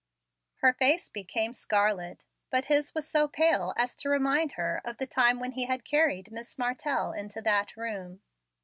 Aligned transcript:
Her 0.61 0.73
face 0.73 1.09
became 1.09 1.53
scarlet, 1.53 2.25
but 2.49 2.65
his 2.65 2.95
was 2.95 3.07
so 3.07 3.27
pale 3.27 3.71
as 3.77 3.93
to 3.97 4.09
remind 4.09 4.53
her 4.53 4.81
of 4.83 4.97
the 4.97 5.05
time 5.05 5.39
when 5.39 5.51
he 5.51 5.65
had 5.65 5.85
carried 5.85 6.31
Miss 6.31 6.57
Martell 6.57 7.11
into 7.13 7.39
that 7.43 7.77
room. 7.77 8.23